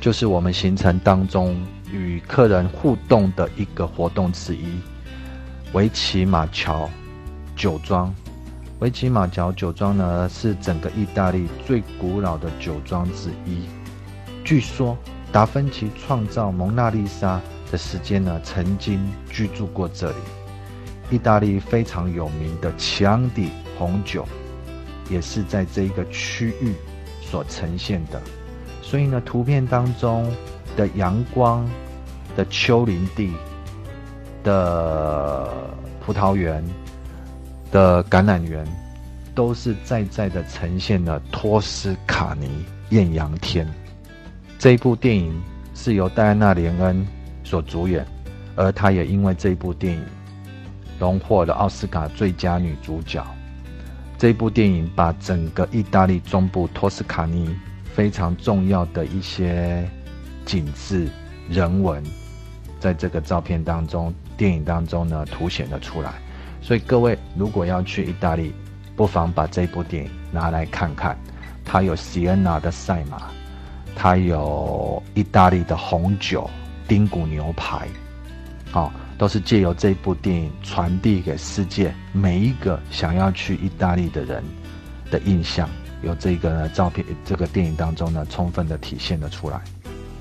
[0.00, 1.54] 就是我们行程当中
[1.92, 4.80] 与客人互动的一个活动之一。
[5.74, 6.88] 维奇马乔
[7.54, 8.10] 酒庄，
[8.78, 13.66] 维奇马乔酒庄呢是整个意大利最古老的酒庄之一。
[14.42, 14.96] 据说
[15.30, 17.38] 达芬奇创造蒙娜丽莎
[17.70, 19.00] 的时间呢，曾经
[19.30, 20.16] 居住过这里。
[21.10, 24.26] 意大利非常有名的强底红酒，
[25.08, 26.74] 也是在这一个区域
[27.22, 28.20] 所呈现的。
[28.82, 30.30] 所以呢，图片当中
[30.76, 31.66] 的阳光
[32.36, 33.32] 的丘陵地
[34.44, 35.48] 的
[36.04, 36.62] 葡萄园
[37.70, 38.66] 的橄榄园，
[39.34, 43.66] 都是在在的呈现了托斯卡尼艳阳天。
[44.58, 45.40] 这一部电影
[45.74, 47.06] 是由戴安娜·莲恩
[47.48, 48.06] 所主演，
[48.54, 50.02] 而她也因为这部电影。
[50.98, 53.24] 荣获了奥斯卡最佳女主角。
[54.18, 57.56] 这部电影把整个意大利中部托斯卡尼
[57.94, 59.88] 非常重要的一些
[60.44, 61.08] 景致、
[61.48, 62.02] 人文，
[62.80, 66.14] 在这个照片当中、电影当中呢凸显了出来。
[66.60, 68.52] 所以各位如果要去意大利，
[68.96, 71.16] 不妨把这部电影拿来看看。
[71.64, 73.28] 它有西恩纳的赛马，
[73.94, 76.50] 它有意大利的红酒、
[76.88, 77.86] 丁骨牛排，
[78.72, 78.90] 好。
[79.18, 84.40] 都是借由这部电影传递给世界每一个想要去意大利的人
[85.10, 85.68] 的印象，
[86.04, 89.60] 由这个呢照片、这个电影当中呢，充分的体现了出来。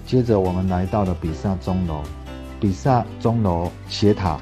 [0.03, 2.01] 接着我们来到了比萨钟楼，
[2.59, 4.39] 比萨钟楼斜塔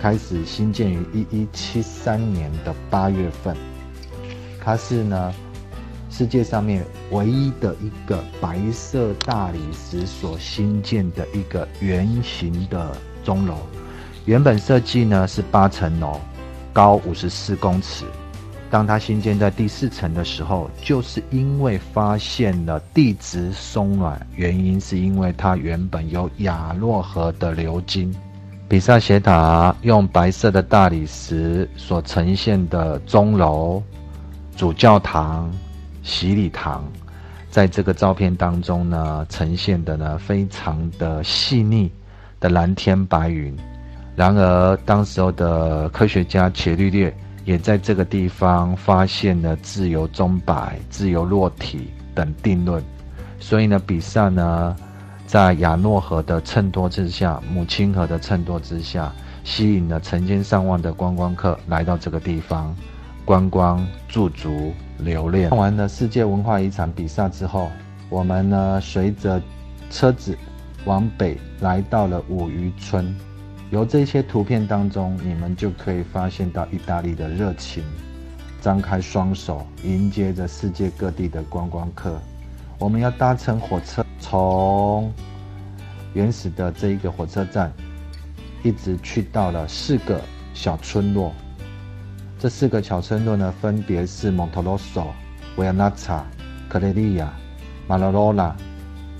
[0.00, 3.56] 开始兴建于一一七三年的八月份，
[4.60, 5.32] 它是呢
[6.16, 13.54] 世界上面唯一的一个白色大理石所新建的一个圆形的钟楼。
[14.24, 16.18] 原本设计呢是八层楼，
[16.72, 18.06] 高五十四公尺。
[18.70, 28.10] 当它新建在第四层的时候，就是因为发现了地质松软，原因是因为它原本有亚诺河的流经。
[28.66, 33.82] 比萨斜塔用白色的大理石所呈现的钟楼、
[34.56, 35.52] 主教堂、
[36.06, 36.84] 洗礼堂，
[37.50, 41.90] 在这个照片当中呢，呈现的呢非常的细腻
[42.38, 43.54] 的蓝天白云。
[44.14, 47.12] 然而，当时候的科学家伽利略
[47.44, 52.80] 也在这个地方发现了自由钟摆、自由落体等定论。
[53.40, 54.76] 所以呢，比萨呢，
[55.26, 62.74] 在亚诺河的衬托之下，母亲河的衬托之下，吸引了成千上万的观光客来到这个地方
[63.24, 65.50] 观光驻足留恋。
[65.50, 67.70] 看完了世界文化遗产比萨之后，
[68.08, 69.40] 我们呢，随着
[69.90, 70.36] 车子
[70.84, 73.14] 往北来到了五渔村。
[73.70, 77.82] 由这些图片当中，你们就可以发现到意大利的热情，
[78.60, 82.16] 张开双手迎接着世界各地的观光客。
[82.78, 85.12] 我们要搭乘火车，从
[86.14, 87.72] 原始的这一个火车站，
[88.62, 90.20] 一直去到了四个
[90.54, 91.32] 小村落。
[92.38, 95.14] 这四个小村落呢，分别是蒙特罗索、
[95.56, 96.24] 维亚纳查、
[96.68, 97.32] 克雷利亚、
[97.88, 98.54] 马拉罗拉、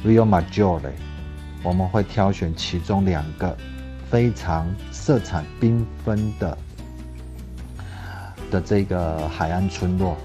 [0.05, 0.93] Rio Maggiore。
[1.63, 3.57] 我们会挑选其中两个。
[4.09, 6.57] 非常色彩缤纷的
[8.53, 10.17] 的这个海岸村落，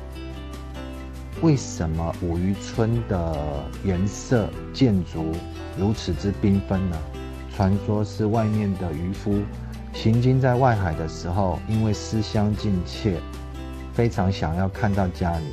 [1.42, 3.36] 为什么五渔村的
[3.84, 5.32] 颜色建筑
[5.76, 6.98] 如此之缤纷呢？
[7.56, 9.42] 传说是外面的渔夫
[9.94, 13.20] 行经在外海的时候，因为思乡尽切，
[13.94, 15.46] 非常想要看到家里。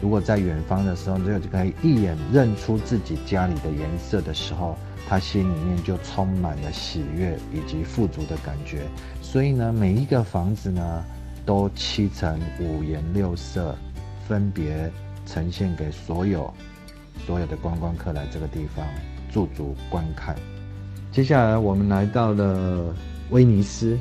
[0.00, 4.76] 如果在远方的时候，就就可以一眼认出自己家里的颜色的时候。
[5.06, 8.86] 他心里面就充满了喜悦以及富足的感觉，
[9.20, 11.04] 所以呢，每一个房子呢
[11.44, 13.76] 都漆成五颜六色，
[14.26, 14.90] 分别
[15.26, 16.50] 呈现给所有
[17.26, 18.82] 所有的观光客来这个地方
[19.30, 20.34] 驻足观看。
[21.12, 22.96] 接下来我们来到了
[23.30, 23.98] 威尼斯，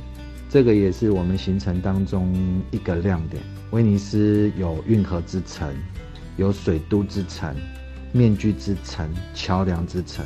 [0.50, 3.42] 这个也是我们行程当中一个亮点。
[3.72, 5.74] 威尼斯有运河之城，
[6.38, 7.56] 有水都之城，
[8.12, 10.26] 面具之城，桥梁之城。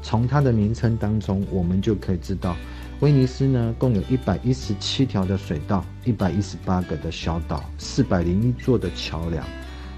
[0.00, 2.56] 从它的名称当中，我们就可以知道，
[3.00, 9.44] 威尼斯呢，共有一百一十七条的水道，一百一十八个的小岛，四百零一座的桥梁，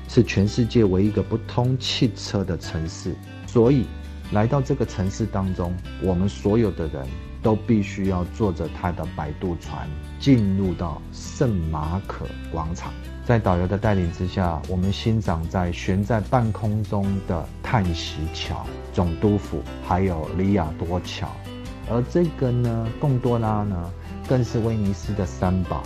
[0.09, 3.15] 是全世界唯一一个不通汽车的城市。
[3.47, 3.85] 所以，
[4.33, 7.07] 来到这个城市当中，我们所有的人
[7.43, 9.89] 都必须要坐着他的摆渡船，
[10.19, 12.93] 进入到圣马可广场。
[13.25, 21.29] 在导游的带领之下，我们欣赏在悬在半空中的叹息桥、总督府，还有里亚多桥。
[21.91, 23.91] 而这个呢，贡多拉呢，
[24.29, 25.83] 更是威尼斯的三宝。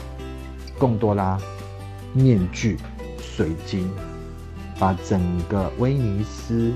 [0.78, 1.38] 贡多拉
[2.12, 2.76] 面具、
[3.18, 3.90] 水晶，
[4.78, 6.72] 把整个威尼斯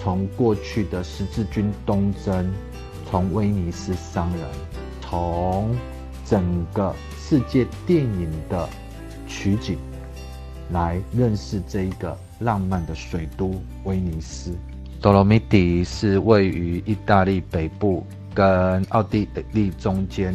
[0.00, 2.52] 从过去的十字军东征，
[3.10, 4.46] 从威尼斯商人，
[5.00, 5.76] 从
[6.24, 8.68] 整个世界电影的
[9.26, 9.76] 取景，
[10.70, 14.54] 来认识这一个浪漫的水都威尼斯。
[15.00, 20.32] 多罗米蒂是位于意大利北部跟奥地利中间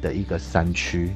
[0.00, 1.10] 的一个山区，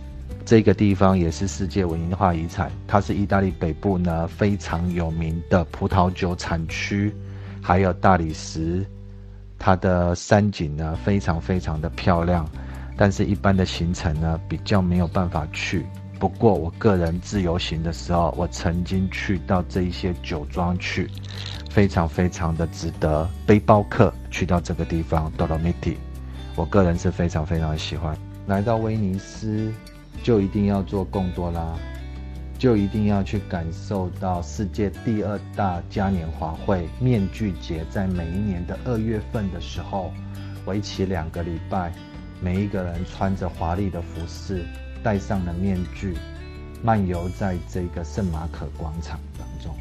[0.44, 2.70] 这个地方也是世界文化遗产。
[2.86, 7.14] 它是意大利北部呢非常有名的葡萄酒产区，
[7.62, 8.84] 还有大理石。
[9.58, 12.48] 它的山景呢非常非常的漂亮，
[12.96, 15.84] 但是一般的行程呢比较没有办法去。
[16.18, 21.10] 不过我个人自由行的时候，我曾经去到这一些酒庄去。
[21.70, 25.96] 非常非常的值得背包客去到这个地方 Dolomiti，
[26.56, 28.16] 我个人是非常非常喜欢。
[28.46, 29.72] 来到威尼斯，
[30.22, 31.76] 就一定要做贡多拉，
[32.58, 40.12] 就一定要去感受到世界第二大嘉年华会——面具节，在每一年的二月份的时候，
[40.66, 41.92] 为期两个礼拜，
[42.42, 44.64] 每一个人穿着华丽的服饰，
[45.04, 46.16] 戴上了面具，
[46.82, 49.72] 漫游在这个圣马可广场当中。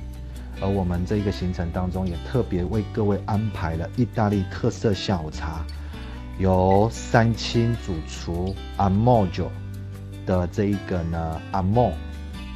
[0.61, 5.65] 而我们这个行程当中，也特别为各位安排了意大利特色下午茶，
[6.37, 9.51] 由三清主厨阿莫酒
[10.27, 11.91] 的这一个呢阿莫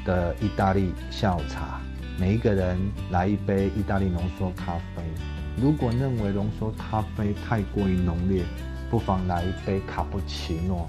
[0.05, 1.81] 的意大利下午茶，
[2.19, 2.77] 每一个人
[3.09, 5.03] 来一杯意大利浓缩咖啡。
[5.61, 8.43] 如果认为浓缩咖啡太过于浓烈，
[8.89, 10.87] 不妨来一杯卡布奇诺。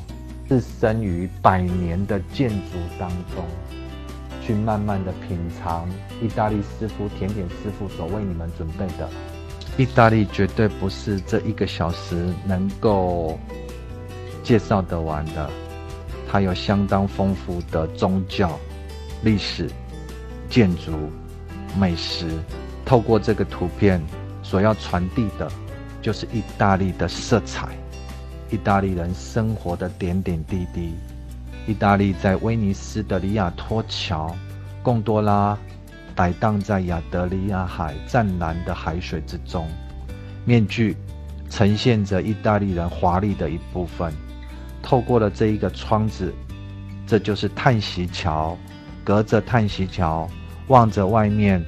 [0.48, 3.44] 置身于百年的建筑当中。
[4.44, 5.88] 去慢慢的品尝
[6.20, 9.08] 意大利师傅甜点师傅所为你们准备的。
[9.78, 13.38] 意大利绝对不是这一个小时能够
[14.42, 15.48] 介绍得完的，
[16.28, 18.58] 它有相当丰富的宗教、
[19.22, 19.70] 历史、
[20.48, 21.10] 建筑、
[21.78, 22.28] 美食。
[22.84, 24.02] 透过这个图片
[24.42, 25.50] 所要传递的，
[26.02, 27.68] 就是意大利的色彩，
[28.50, 30.92] 意大利人生活的点点滴滴。
[31.66, 34.34] 意大利在威尼斯的里亚托桥，
[34.82, 35.56] 贡多拉
[36.14, 39.66] 摆荡在亚德里亚海湛蓝的海水之中，
[40.44, 40.96] 面具
[41.48, 44.12] 呈现着意大利人华丽的一部分。
[44.82, 46.34] 透过了这一个窗子，
[47.06, 48.58] 这就是叹息桥，
[49.04, 50.28] 隔着叹息桥
[50.68, 51.64] 望着外面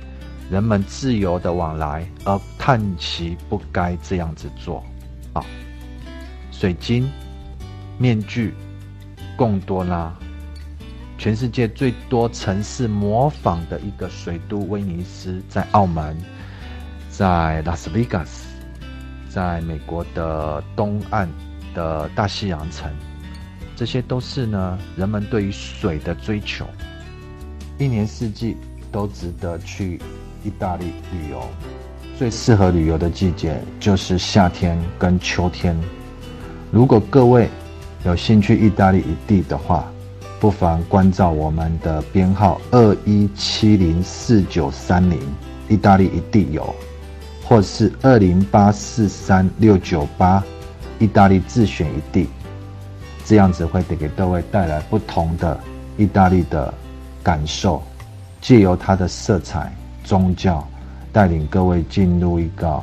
[0.51, 4.85] 人们自由的往来，而叹息不该这样子做。
[5.33, 5.45] 啊，
[6.51, 7.11] 水晶
[7.99, 8.55] 面具。
[9.37, 10.15] 贡多拉，
[11.19, 16.17] 全世界最多城市模仿的一个水都威尼斯，在澳门，
[17.11, 18.47] 在拉斯维加斯，
[19.29, 21.29] 在美国的东岸
[21.75, 22.89] 的大西洋城，
[23.75, 26.65] 这些都是呢人们对于水的追求，
[27.79, 28.57] 一年四季
[28.93, 30.01] 都值得去
[30.45, 31.43] 意大利旅游。
[32.17, 35.77] 最适合旅游的季节就是夏天跟秋天。
[36.71, 37.49] 如果各位，
[38.05, 39.91] 有兴趣意大利一地的话，
[40.39, 45.19] 不妨关照我们的编号二一七零四九三零，
[45.69, 46.73] 意大利一地游，
[47.45, 50.45] 或是二零八四三六九八，
[51.01, 52.29] 意大利自选一地，
[53.25, 55.59] 这样子会给各位带来不同的
[55.97, 56.73] 意大利的
[57.25, 57.83] 感受，
[58.41, 59.73] 借由它的色彩、
[60.05, 60.65] 宗教，
[61.11, 62.81] 带领各位进入一个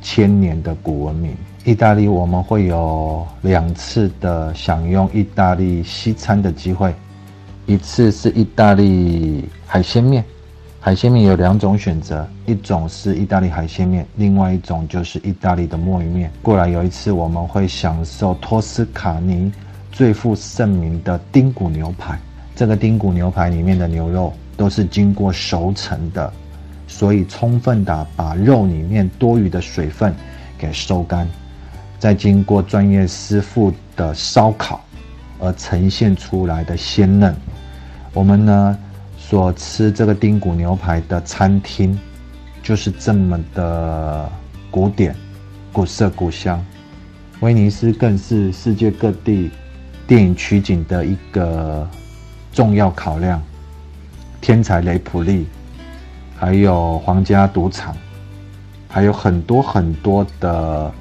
[0.00, 1.36] 千年的古文明。
[1.64, 6.92] 意大利我们会有两次的享用意大利西餐的机会，
[7.66, 10.24] 一次是意大利海鲜面，
[10.80, 16.32] 海鲜面有两种选择，一种是意大利海鲜面，另外一种就是意大利的墨鱼面。
[16.42, 19.52] 过来有一次我们会享受托斯卡尼
[19.92, 22.18] 最负盛名的丁骨牛排，
[22.62, 26.32] 这个丁骨牛排里面的牛肉都是经过熟成的，
[26.86, 30.14] 所以充分的把肉里面多余的水分
[30.56, 31.26] 给收干。
[31.98, 34.80] 再经过专业师傅的烧烤，
[35.40, 37.34] 而呈现出来的鲜嫩。
[38.14, 38.78] 我们呢
[39.18, 41.98] 所吃这个丁骨牛排的餐厅，
[42.62, 44.30] 就是这么的
[44.70, 45.16] 古典、
[45.72, 46.64] 古色古香。
[47.40, 49.50] 威尼斯更是世界各地
[50.06, 51.90] 电影取景的一个
[52.52, 53.42] 重要考量。
[54.40, 55.46] 天才雷普利，
[56.36, 57.96] 还有皇家赌场，
[58.88, 60.92] 还有很多很多的。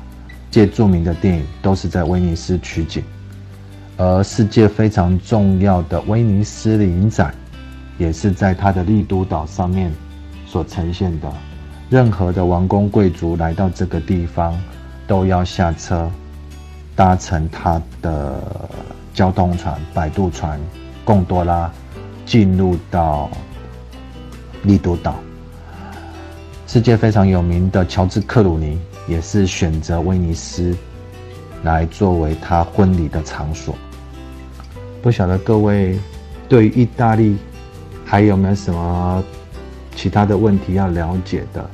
[0.49, 3.01] 界著名的电影都是在威尼斯取景，
[3.95, 7.33] 而世界非常重要的威尼斯影展，
[7.97, 9.89] 也是在它的丽都岛上面
[10.45, 11.31] 所呈现的。
[11.89, 14.61] 任何的王公贵族来到这个地方，
[15.07, 16.11] 都要下车，
[16.97, 18.43] 搭乘它的
[19.13, 20.59] 交通船——摆渡船
[21.03, 21.71] 贡多拉，
[22.25, 23.29] 进入到
[24.63, 25.15] 丽都岛。
[26.67, 28.79] 世界非常有名的乔治克鲁尼。
[29.07, 30.77] 也是选择威尼斯
[31.63, 33.75] 来作为他婚礼的场所。
[35.01, 35.99] 不晓得各位
[36.47, 37.35] 对意大利
[38.05, 39.21] 还有没有什么
[39.95, 41.67] 其他的问题要了解的？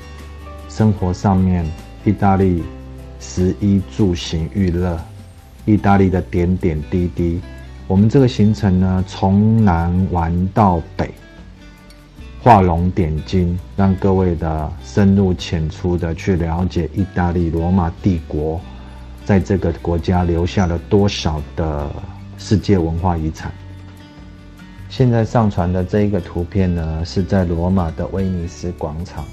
[0.70, 1.70] 生活上面，
[2.06, 2.64] 意大利
[3.20, 4.98] 食衣住行娱乐，
[5.66, 7.42] 意大利的点点滴滴。
[7.88, 11.10] 我们这个行程呢，从南玩到北，
[12.42, 18.60] 画龙点睛，让各位的深入浅出的去了解意大利罗马帝国，
[19.24, 21.90] 在这个国家留下了多少的
[22.38, 23.50] 世界文化遗产。
[24.90, 29.24] 现在上传的这一个图片呢，是在罗马的威尼斯广场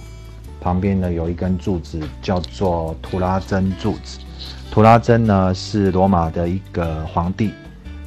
[0.61, 4.21] 旁边呢，有一根柱子叫做图拉真柱子。
[4.71, 7.51] 图拉真呢，是罗马的一个皇帝。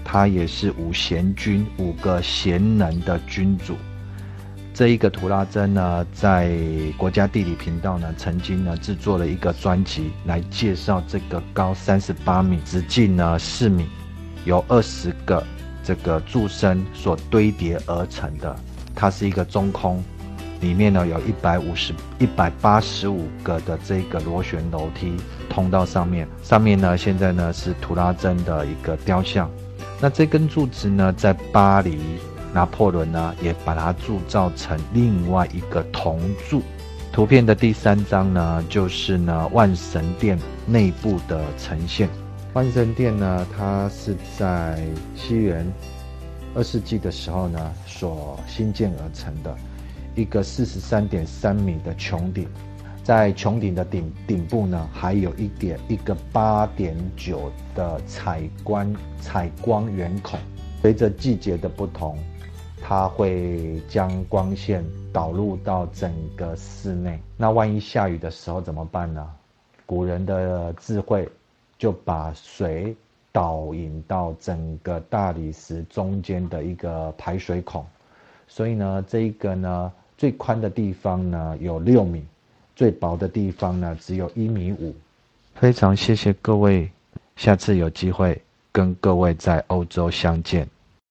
[0.10, 3.76] 他也是五贤君，五个贤能的君主。
[4.74, 6.56] 这一个图拉真呢，在
[6.98, 13.86] 国家地理频道呢，曾经呢制作了一个专辑来介绍这个高三十八米、直径呢四米、
[14.46, 15.46] 有二十个
[15.84, 18.56] 这个柱身所堆叠而成的。
[18.96, 20.02] 它是一个中空，
[20.62, 25.18] 里面呢有一百五十一百八十五个的这个螺旋楼梯
[25.50, 26.26] 通到上面。
[26.42, 29.52] 上面呢现在呢是图拉真的一个雕像。
[30.00, 32.00] 那这根柱子呢，在巴黎，
[32.54, 36.62] 拿破仑呢也把它铸造成另外一个铜柱。
[37.12, 40.38] 图片的第三张呢，就是呢万神殿
[40.68, 42.08] 内部的呈现。
[42.54, 44.80] 万神殿呢，它是在
[45.16, 45.66] 西元
[46.54, 49.56] 二世纪的时候呢所兴建而成的，
[50.16, 52.48] 一个四十三点三米的穹顶。
[53.08, 60.38] 在穹顶的顶顶部呢，还有一点一个八点九的采光采光圆孔。
[60.82, 62.18] 随着季节的不同，
[62.82, 64.84] 它会将光线
[65.14, 67.18] 导入到整个室内。
[67.38, 69.26] 那万一下雨的时候怎么办呢？
[69.86, 71.30] 古人的智慧
[71.78, 72.94] 就把水
[73.32, 77.86] 导引到整个大理石中间的一个排水孔。
[78.50, 82.22] 所以呢，这一个呢最宽的地方呢有六米。
[82.78, 84.96] 最薄的地方呢，只有一米五。
[85.56, 86.88] 非常谢谢各位，
[87.36, 88.40] 下次有机会
[88.72, 90.70] 跟各位在欧洲相见。